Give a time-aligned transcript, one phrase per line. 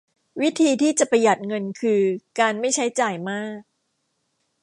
[0.41, 2.01] วิธีที่จะประหยัดเงินคือ
[2.39, 3.59] การไม่ใช้จ่ายมาก